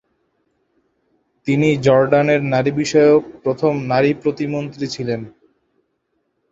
[1.47, 5.21] তিনি জর্ডান এর নারী বিষয়ক প্রথম নারী প্রতিমন্ত্রী ছিলেন।